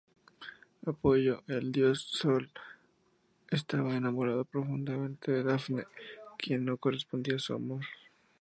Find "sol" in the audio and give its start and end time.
2.11-2.49